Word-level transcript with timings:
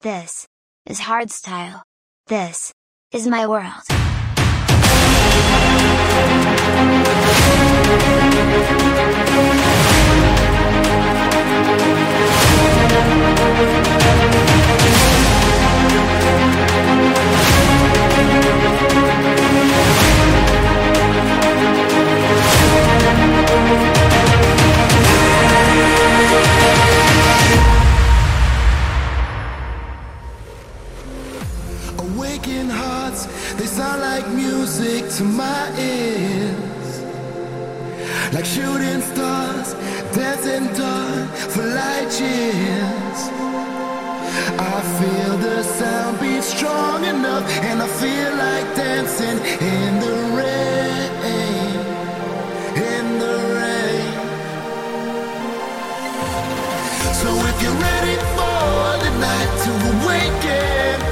This 0.00 0.46
is 0.86 1.00
hardstyle. 1.00 1.82
This 2.28 2.72
is 3.10 3.26
my 3.26 3.48
world. 3.48 3.82
Sound 33.78 34.00
like 34.00 34.26
music 34.30 35.08
to 35.08 35.22
my 35.22 35.64
ears. 35.78 36.90
Like 38.34 38.44
shooting 38.44 39.02
stars, 39.10 39.68
dancing 40.16 40.66
dark 40.78 41.28
for 41.52 41.64
light 41.80 42.10
years. 42.26 43.20
I 44.74 44.78
feel 44.98 45.34
the 45.46 45.62
sound 45.78 46.18
beat 46.20 46.42
strong 46.42 47.04
enough, 47.04 47.44
and 47.68 47.80
I 47.80 47.88
feel 48.02 48.30
like 48.46 48.66
dancing 48.74 49.38
in 49.76 49.90
the 50.04 50.14
rain. 50.38 51.10
In 52.92 53.06
the 53.22 53.36
rain. 53.58 54.12
So 57.20 57.28
if 57.50 57.56
you're 57.62 57.80
ready 57.90 58.16
for 58.34 58.78
the 59.04 59.12
night 59.26 59.50
to 59.64 59.70
awaken. 59.92 61.07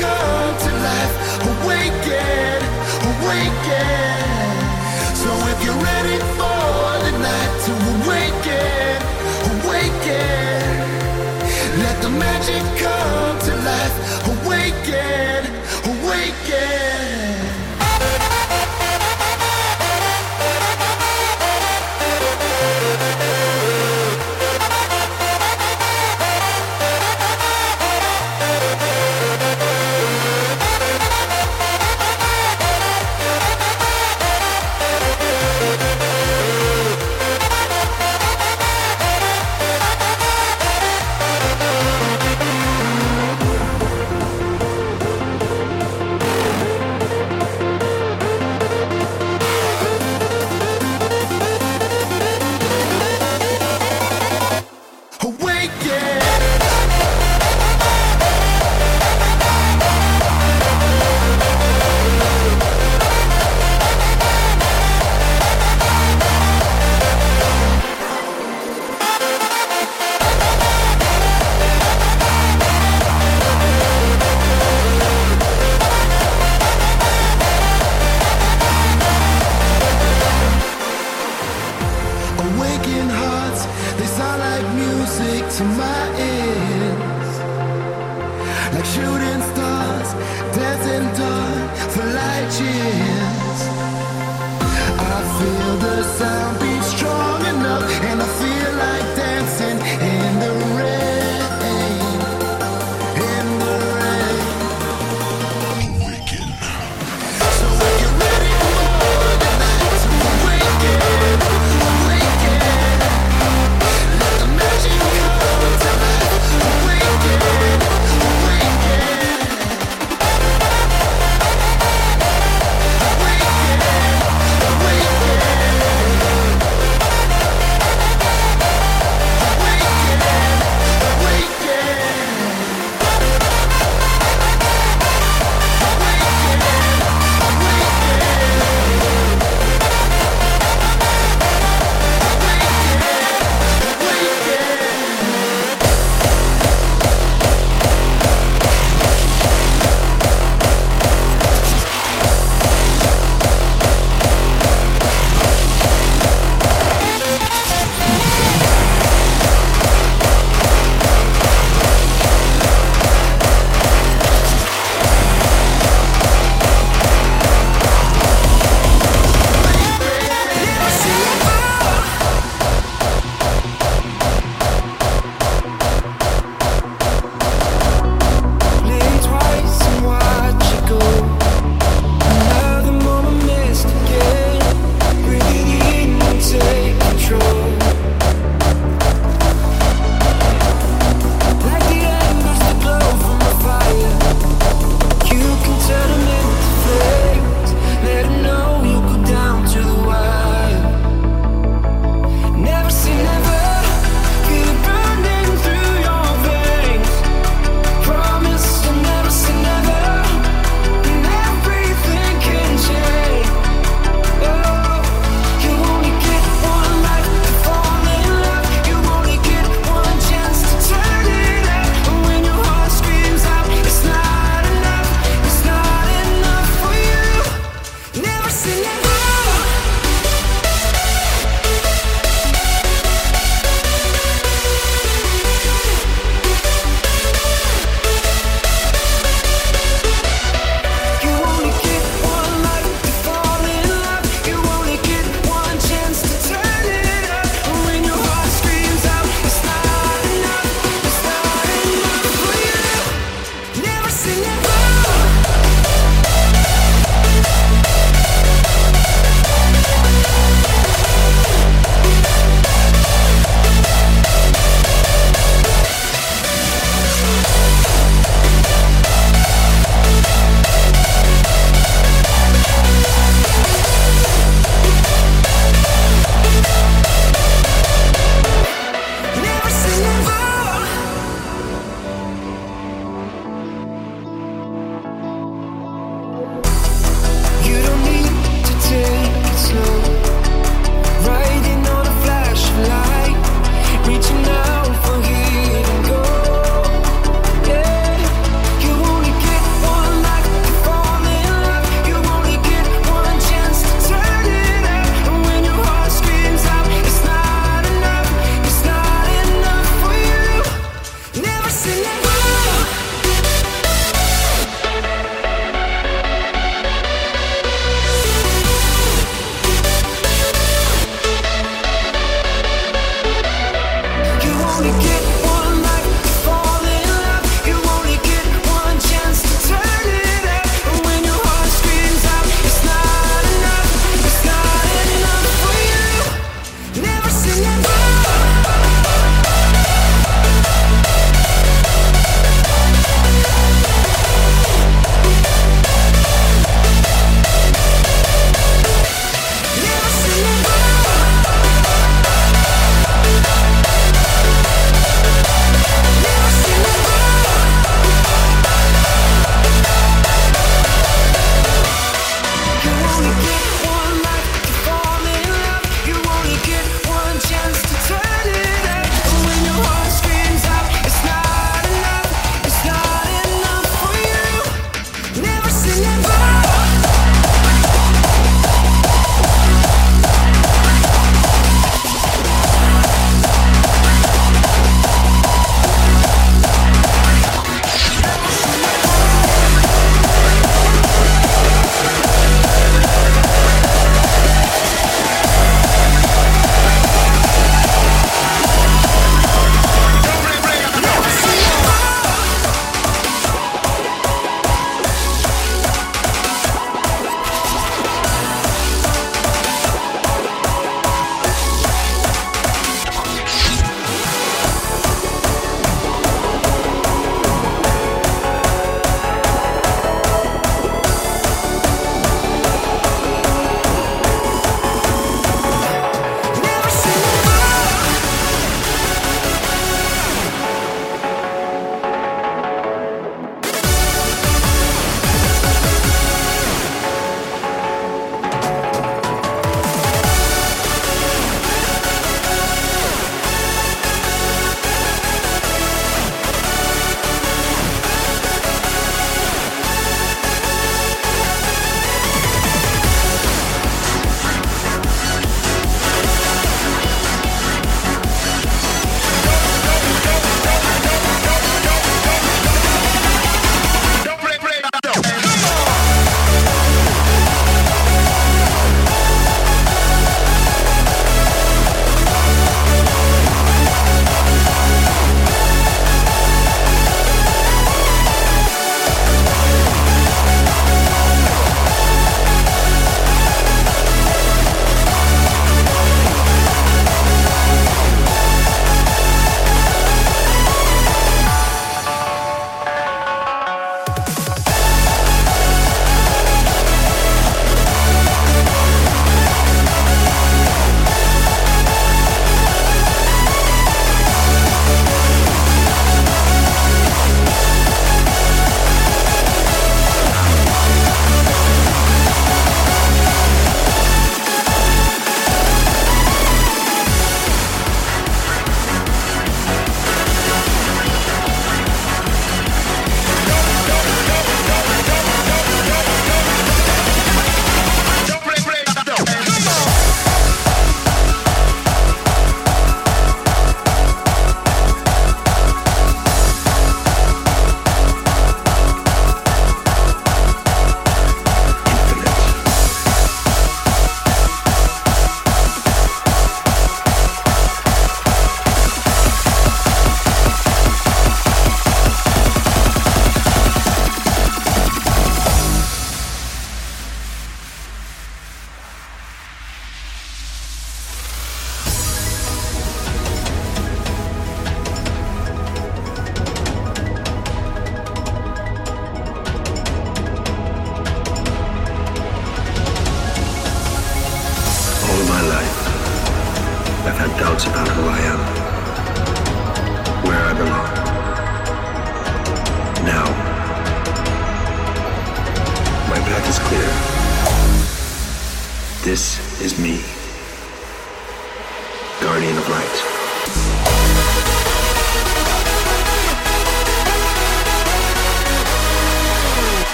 Come 0.00 0.52
to 0.64 0.70
life. 0.88 1.14
Awaken, 1.52 2.58
awaken. 3.12 4.52
So 5.22 5.30
if 5.52 5.58
you're 5.64 5.82
ready 5.92 6.18
for 6.38 6.86
the 7.06 7.12
night 7.28 7.52
to 7.66 7.72
awaken, 7.94 8.96
awaken. 9.54 10.72
Let 11.82 11.96
the 12.02 12.10
magic 12.10 12.62
come 12.82 13.27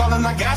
falling 0.00 0.22
like 0.22 0.49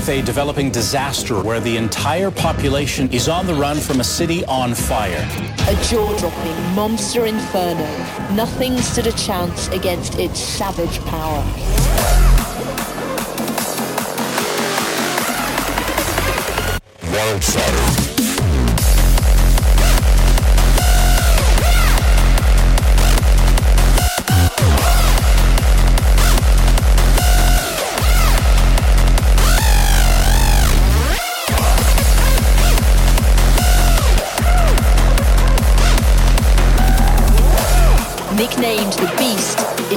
with 0.00 0.08
a 0.08 0.22
developing 0.22 0.70
disaster 0.70 1.42
where 1.42 1.60
the 1.60 1.76
entire 1.76 2.30
population 2.30 3.06
is 3.12 3.28
on 3.28 3.46
the 3.46 3.52
run 3.52 3.76
from 3.76 4.00
a 4.00 4.04
city 4.04 4.42
on 4.46 4.74
fire. 4.74 5.28
A 5.68 5.74
jaw-dropping 5.90 6.74
monster 6.74 7.26
inferno. 7.26 7.84
Nothing 8.34 8.78
stood 8.78 9.08
a 9.08 9.12
chance 9.12 9.68
against 9.68 10.18
its 10.18 10.40
savage 10.40 10.98
power. 11.04 11.44
Wildfire. 17.12 18.09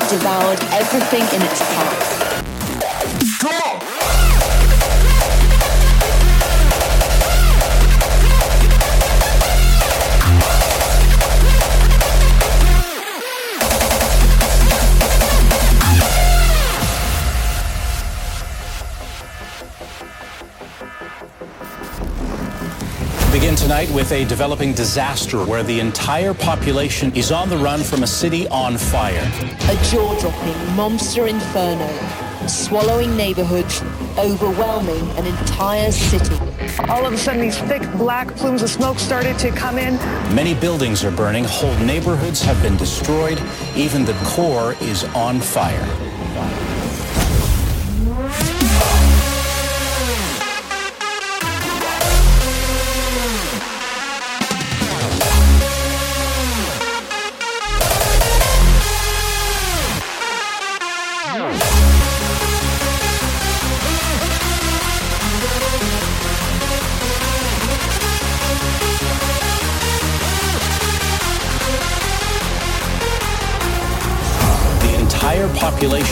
Devoured 0.10 0.60
everything 0.74 1.22
in 1.36 1.42
its 1.46 1.60
path. 1.60 2.23
With 23.94 24.12
a 24.12 24.26
developing 24.26 24.74
disaster 24.74 25.46
where 25.46 25.62
the 25.62 25.80
entire 25.80 26.34
population 26.34 27.16
is 27.16 27.32
on 27.32 27.48
the 27.48 27.58
run 27.58 27.82
from 27.84 28.02
a 28.02 28.08
city 28.08 28.48
on 28.48 28.76
fire. 28.78 29.32
A 29.70 29.84
jaw-dropping 29.92 30.76
monster 30.76 31.28
inferno, 31.28 31.88
swallowing 32.48 33.16
neighborhoods, 33.16 33.84
overwhelming 34.18 35.10
an 35.18 35.28
entire 35.28 35.92
city. 35.92 36.36
All 36.90 37.06
of 37.06 37.14
a 37.14 37.18
sudden, 37.18 37.42
these 37.42 37.58
thick 37.60 37.84
black 37.94 38.36
plumes 38.36 38.64
of 38.64 38.70
smoke 38.70 38.98
started 38.98 39.38
to 39.40 39.52
come 39.52 39.78
in. 39.78 39.96
Many 40.34 40.56
buildings 40.56 41.04
are 41.04 41.12
burning. 41.12 41.44
Whole 41.44 41.78
neighborhoods 41.78 42.42
have 42.42 42.62
been 42.64 42.78
destroyed. 42.78 43.40
Even 43.76 44.06
the 44.06 44.14
core 44.26 44.76
is 44.82 45.04
on 45.16 45.40
fire. 45.40 46.13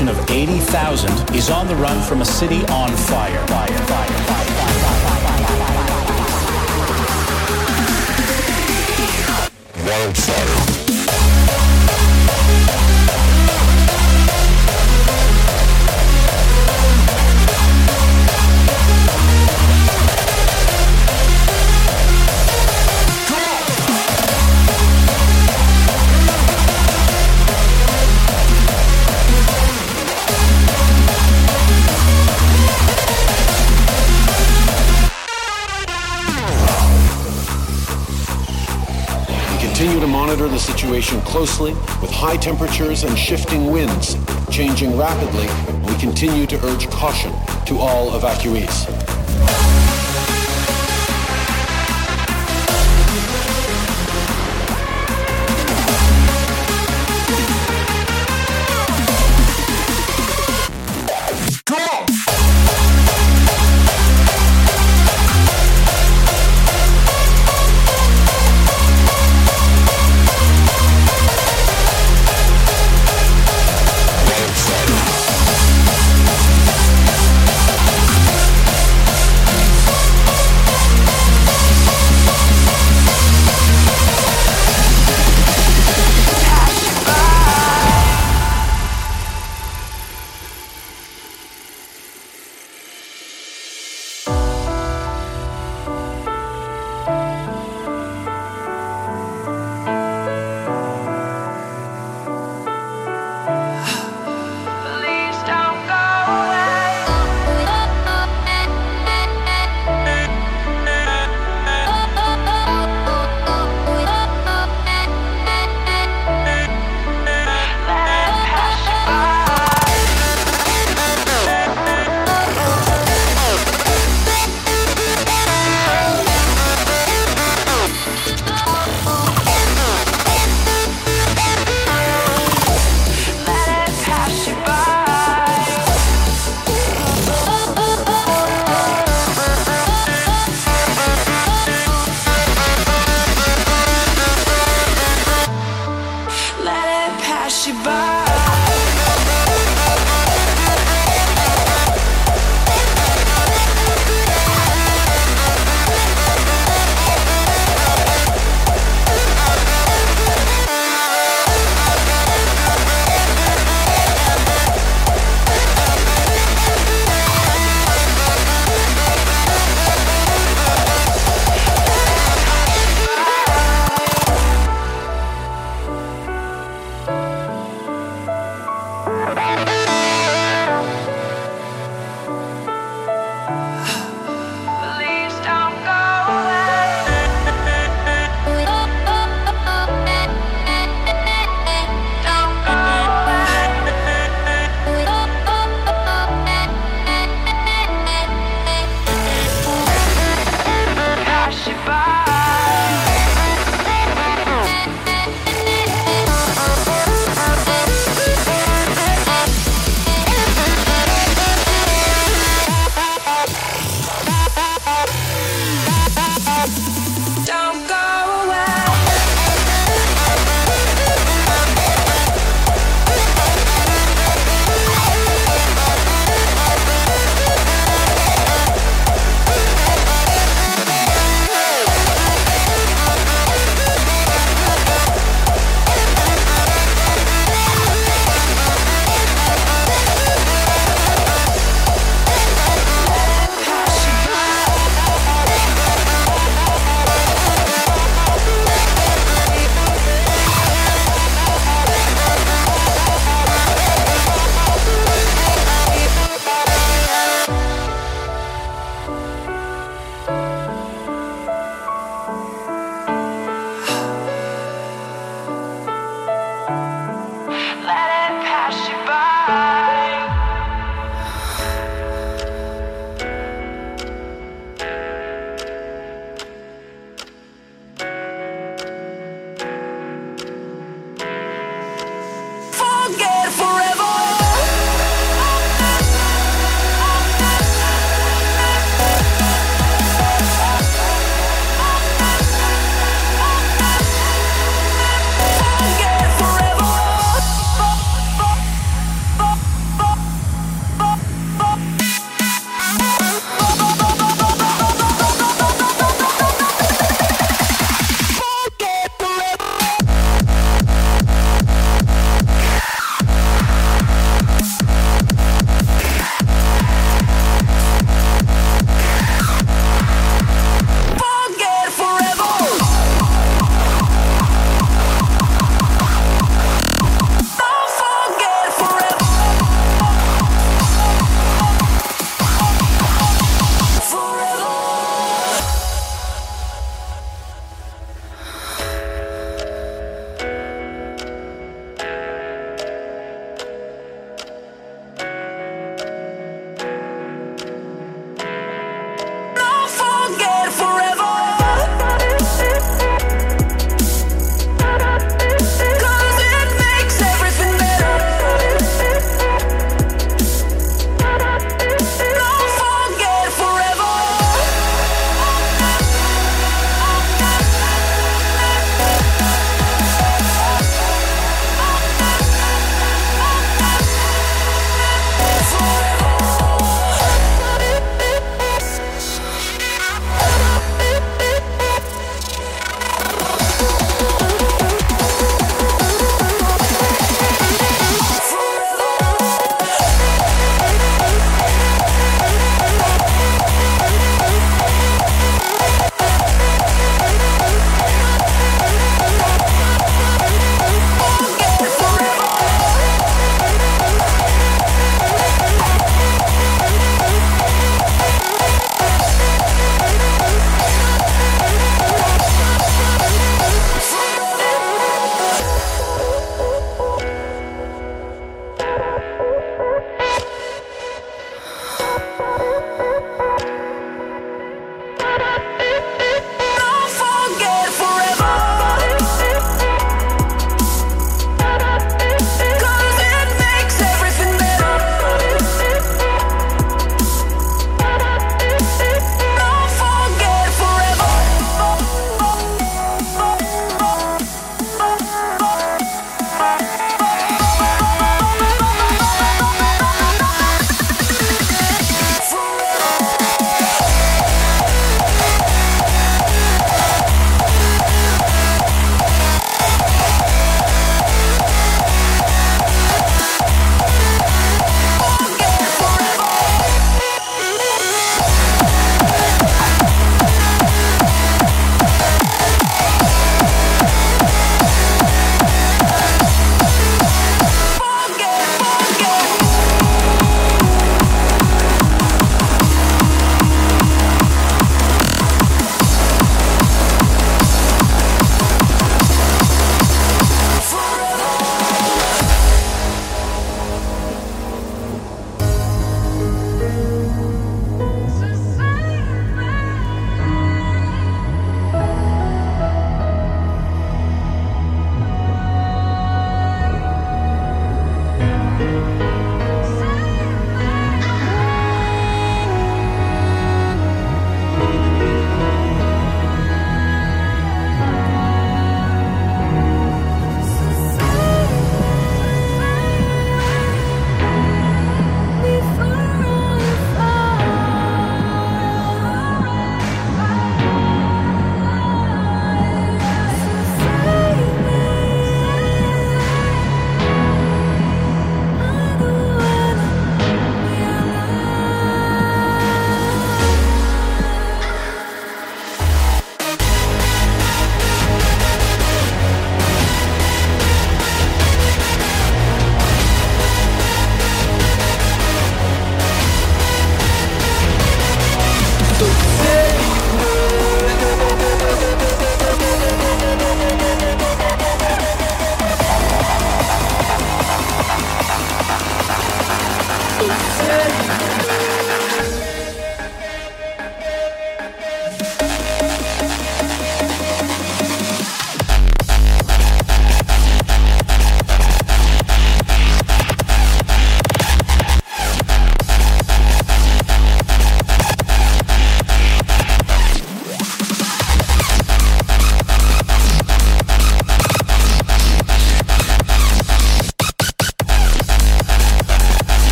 Population 0.00 0.08
of 0.08 0.30
80,000 0.30 1.36
is 1.36 1.50
on 1.50 1.66
the 1.68 1.76
run 1.76 2.02
from 2.08 2.22
a 2.22 2.24
city 2.24 2.64
on 2.66 2.90
fire. 2.96 3.46
Fire, 3.46 3.68
fire, 3.68 4.08
fire, 4.26 4.50
continue 9.84 10.74
to 10.74 10.79
situation 41.00 41.24
closely 41.24 41.72
with 42.02 42.10
high 42.10 42.36
temperatures 42.36 43.04
and 43.04 43.18
shifting 43.18 43.70
winds 43.70 44.16
changing 44.50 44.98
rapidly. 44.98 45.48
We 45.90 45.98
continue 45.98 46.46
to 46.46 46.62
urge 46.66 46.90
caution 46.90 47.32
to 47.64 47.78
all 47.78 48.10
evacuees. 48.10 49.89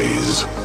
eyes. 0.00 0.59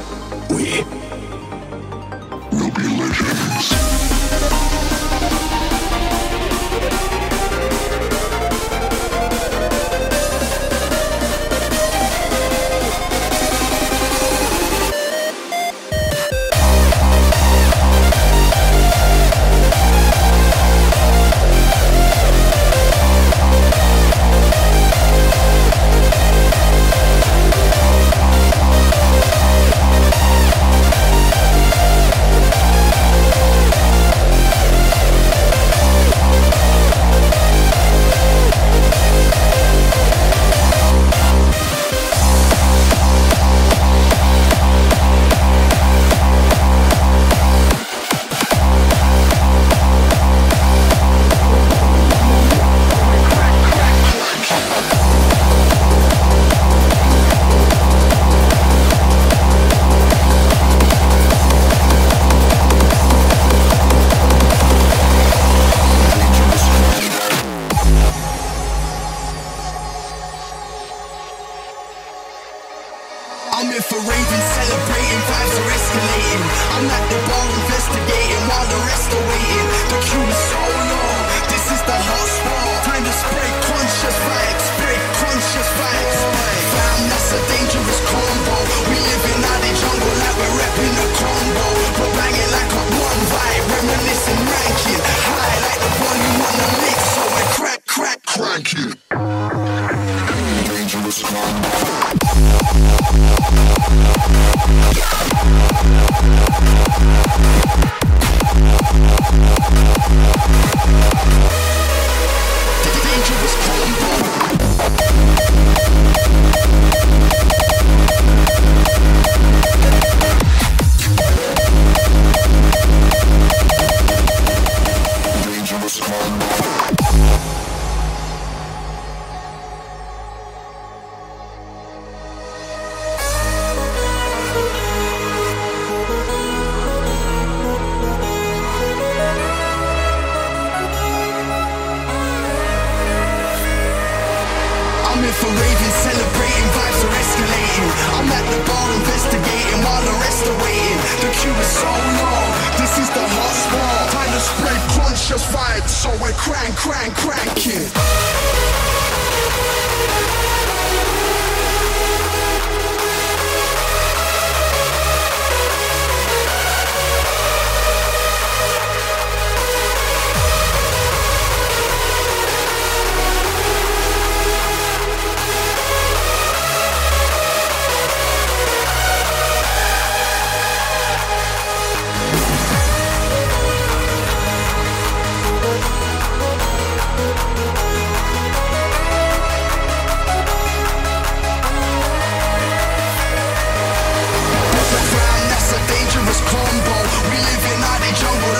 you 151.45 151.63
so 151.63 151.85
long. 151.85 152.49
This 152.81 152.97
is 152.97 153.09
the 153.09 153.25
hospital. 153.37 153.95
Time 154.17 154.31
to 154.33 154.41
spread 154.41 154.81
conscious 154.97 155.45
vibes, 155.53 155.89
so 155.89 156.09
we 156.23 156.31
crank, 156.33 156.75
crank, 156.75 157.13
crank, 157.15 157.67
it. 157.67 157.91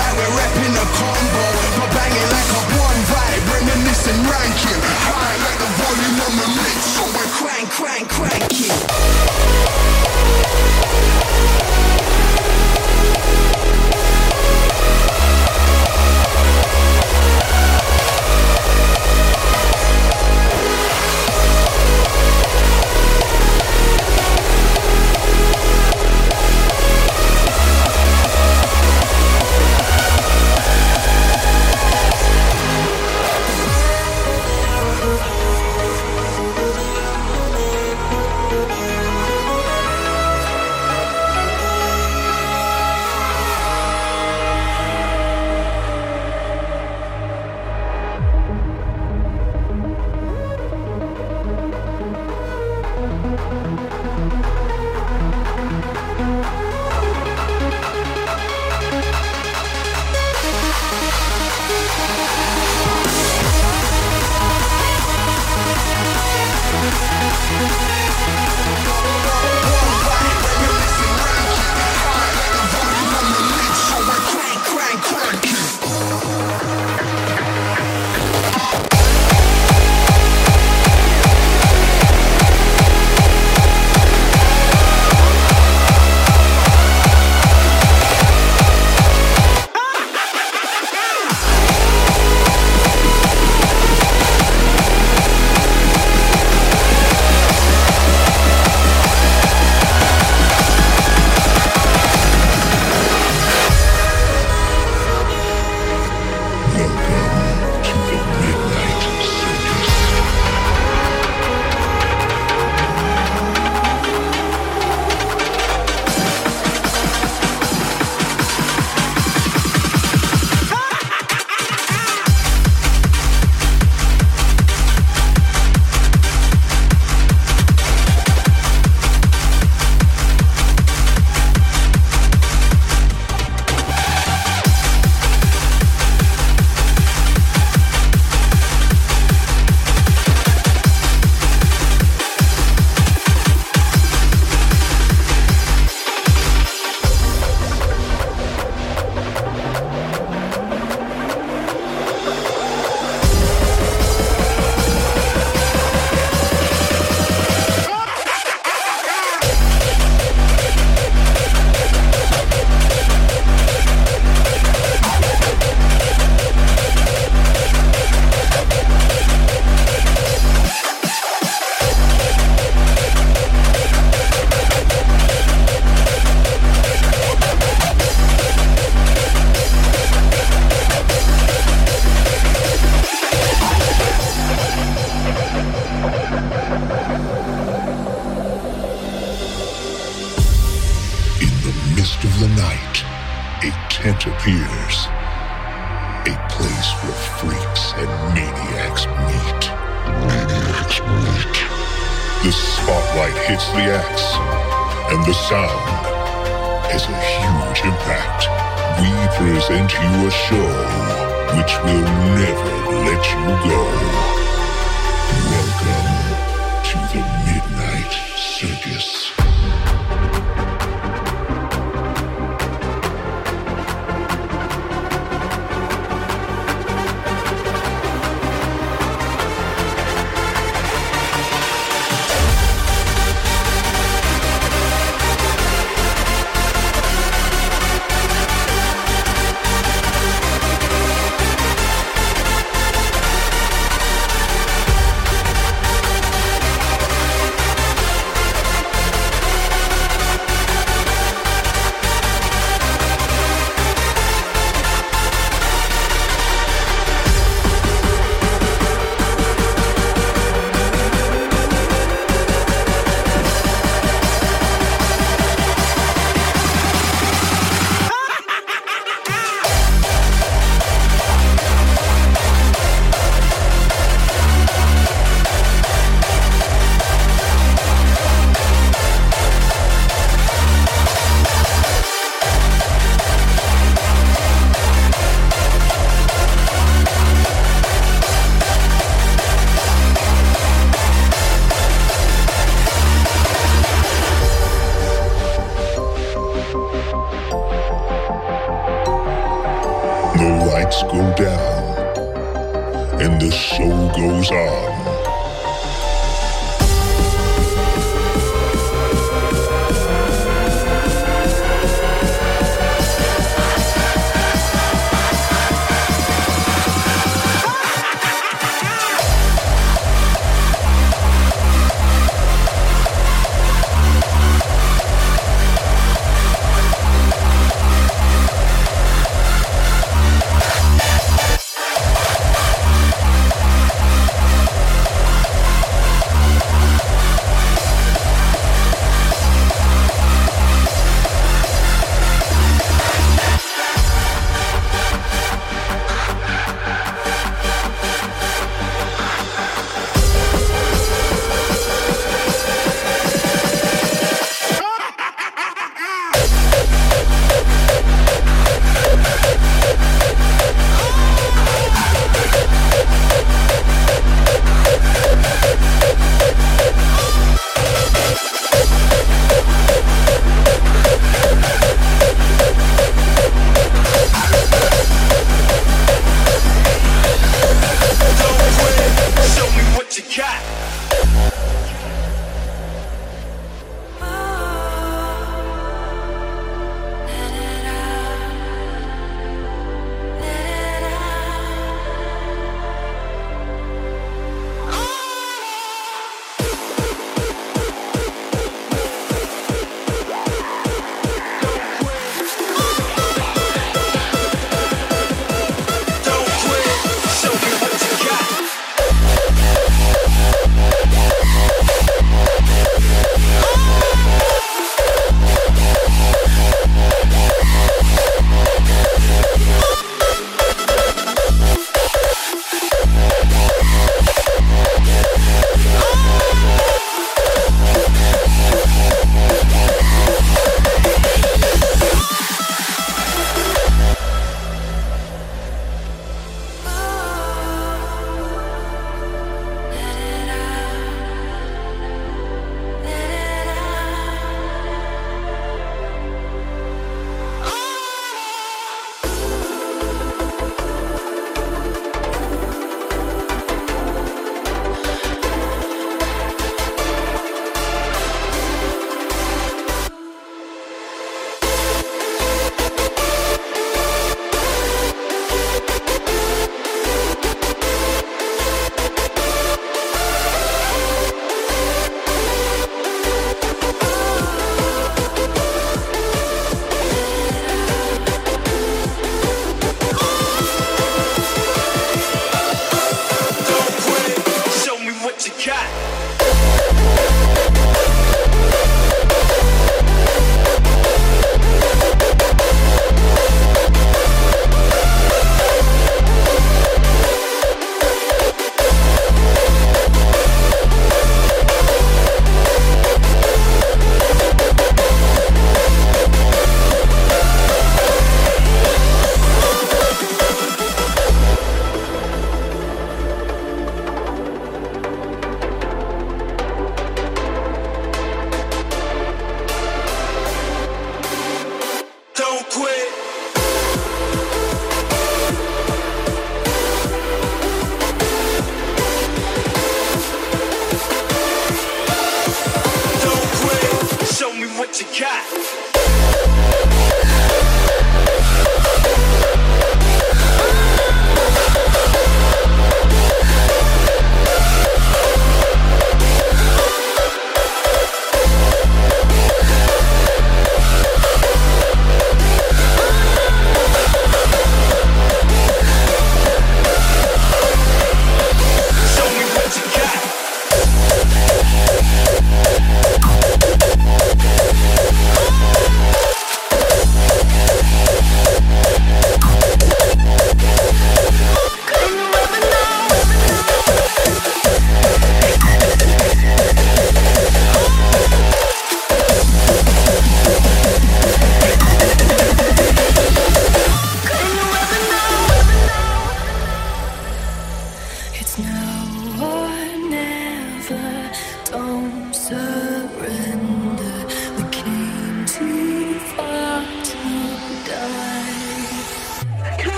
like 0.00 0.14
we're 0.18 0.34
repping 0.34 0.74
a 0.74 0.86
combo. 0.98 1.44
But 1.78 1.90
banging 1.94 2.30
like 2.34 2.50
a 2.54 2.62
one 2.78 3.00
vibe, 3.10 3.44
reminiscing 3.54 4.20
ranking. 4.26 4.80
High 5.06 5.36
like 5.46 5.58
the 5.62 5.70
volume 5.78 6.18
on 6.26 6.32
the 6.40 6.48
mix, 6.58 6.78
so 6.94 7.02
we're 7.14 7.30
crank, 7.38 7.66
crank, 7.70 8.06
cranking. 8.08 8.74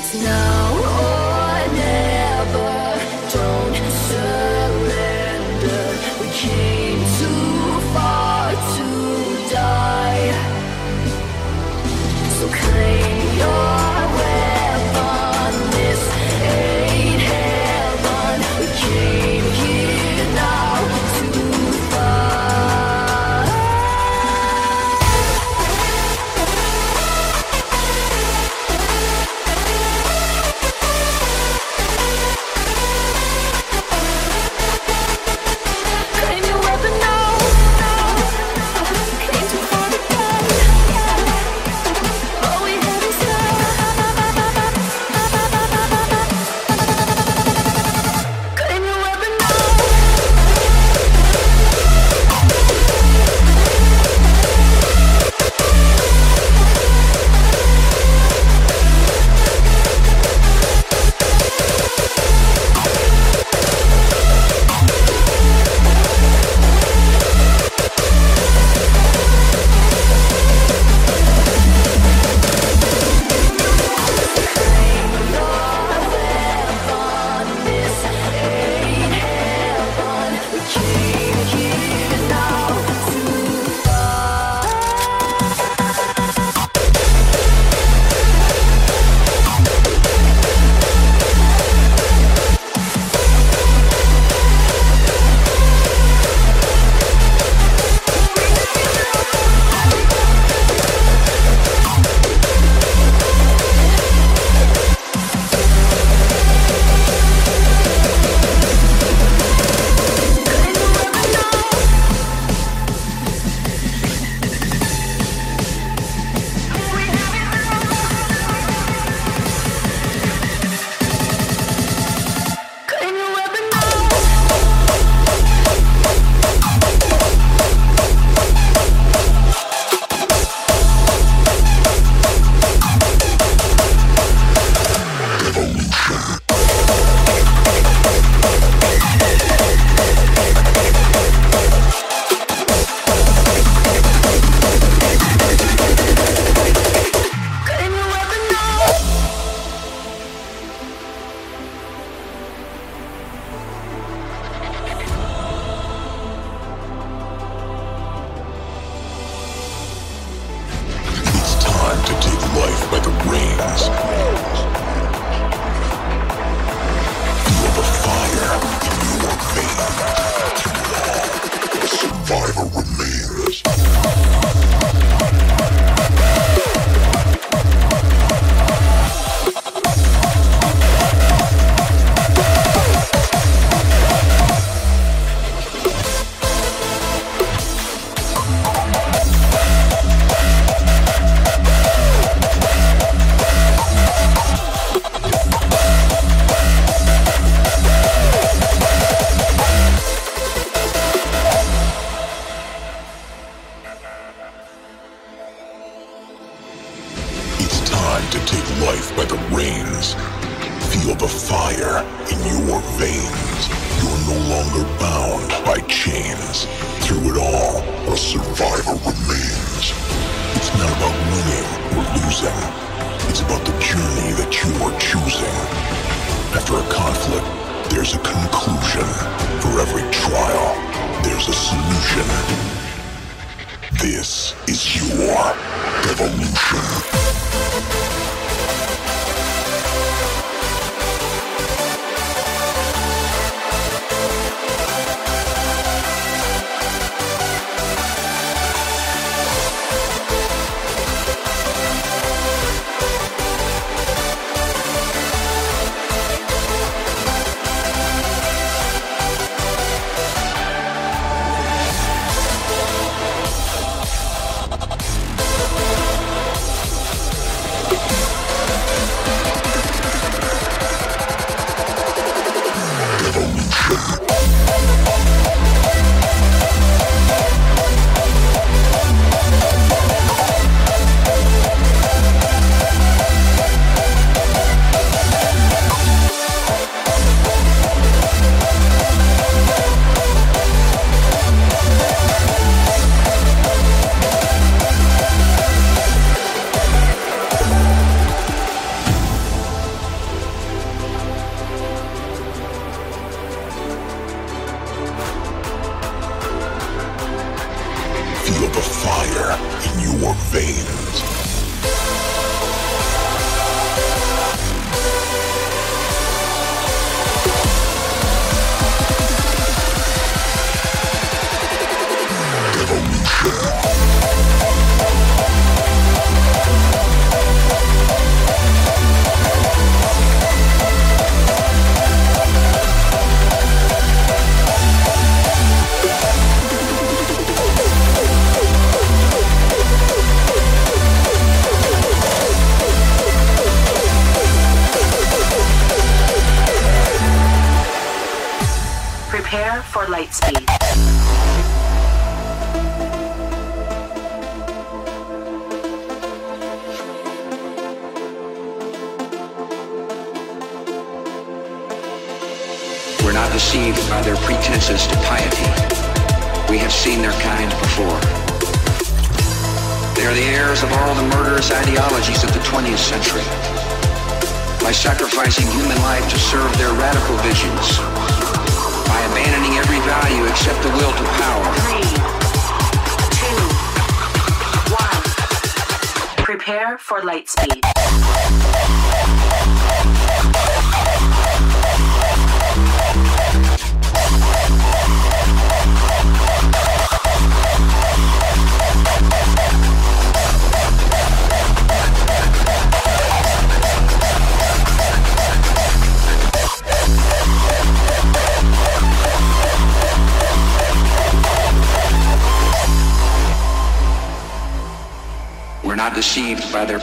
It's 0.00 0.14
now 0.14 0.76
or 0.78 1.74
never. 1.74 2.70
Don't 3.34 3.74
surrender. 4.06 5.86
We 6.20 6.28
came 6.30 7.00
too 7.18 7.80
far 7.92 8.52
to 8.76 8.86
die. 9.52 10.30
So 12.38 12.46
claim 12.46 13.38
your. 13.38 13.77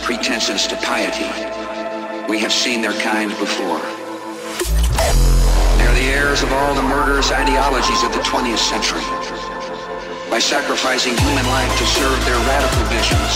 Pretenses 0.06 0.68
to 0.68 0.78
piety. 0.86 1.26
We 2.30 2.38
have 2.38 2.54
seen 2.54 2.80
their 2.80 2.94
kind 3.02 3.32
before. 3.42 3.82
They're 5.82 5.98
the 5.98 6.14
heirs 6.14 6.44
of 6.44 6.54
all 6.54 6.76
the 6.76 6.84
murderous 6.84 7.32
ideologies 7.32 8.04
of 8.04 8.14
the 8.14 8.22
20th 8.22 8.62
century. 8.62 9.02
By 10.30 10.38
sacrificing 10.38 11.18
human 11.18 11.48
life 11.50 11.74
to 11.80 11.86
serve 11.98 12.22
their 12.22 12.38
radical 12.46 12.86
visions. 12.94 13.34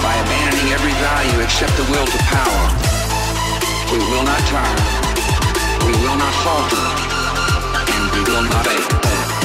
By 0.00 0.16
abandoning 0.24 0.72
every 0.72 0.96
value 1.04 1.44
except 1.44 1.76
the 1.76 1.84
will 1.92 2.06
to 2.06 2.18
power. 2.32 2.64
We 3.92 4.00
will 4.08 4.24
not 4.24 4.40
tire. 4.48 4.80
We 5.84 5.92
will 6.00 6.16
not 6.16 6.32
falter. 6.40 6.80
And 7.92 8.04
we 8.16 8.20
will 8.24 8.48
not 8.48 8.64
fail. 8.64 9.41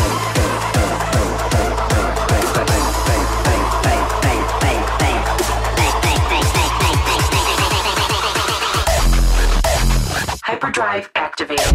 Hyperdrive 10.78 11.10
activated. 11.16 11.66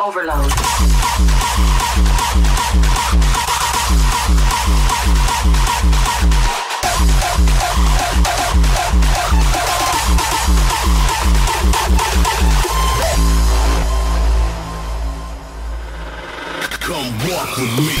Overload. 0.00 0.52
Come 16.86 17.18
walk 17.28 17.56
with 17.56 17.78
me. 17.80 17.96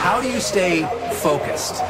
How 0.00 0.18
do 0.22 0.30
you 0.30 0.40
stay 0.40 0.88
focused? 1.16 1.82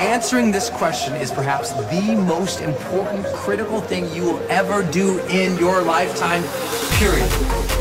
Answering 0.00 0.52
this 0.52 0.70
question 0.70 1.16
is 1.16 1.32
perhaps 1.32 1.72
the 1.72 2.14
most 2.14 2.60
important, 2.60 3.26
critical 3.34 3.80
thing 3.80 4.08
you 4.14 4.22
will 4.22 4.46
ever 4.48 4.84
do 4.84 5.18
in 5.26 5.58
your 5.58 5.82
lifetime, 5.82 6.44
period. 7.00 7.71